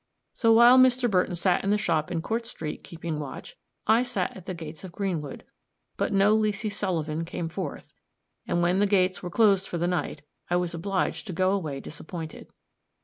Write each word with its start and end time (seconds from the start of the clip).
So 0.33 0.51
while 0.51 0.79
Mr. 0.79 1.07
Burton 1.07 1.35
sat 1.35 1.63
in 1.63 1.69
the 1.69 1.77
shop 1.77 2.09
in 2.09 2.23
Court 2.23 2.47
street 2.47 2.83
keeping 2.83 3.19
watch, 3.19 3.55
I 3.85 4.01
sat 4.01 4.35
at 4.35 4.47
the 4.47 4.55
gates 4.55 4.83
of 4.83 4.91
Greenwood; 4.91 5.43
but 5.95 6.11
no 6.11 6.35
Leesy 6.35 6.71
Sullivan 6.71 7.23
came 7.23 7.49
forth; 7.49 7.93
and 8.47 8.63
when 8.63 8.79
the 8.79 8.87
gates 8.87 9.21
were 9.21 9.29
closed 9.29 9.67
for 9.67 9.77
the 9.77 9.85
night, 9.85 10.23
I 10.49 10.55
was 10.55 10.73
obliged 10.73 11.27
to 11.27 11.33
go 11.33 11.51
away 11.51 11.79
disappointed. 11.81 12.47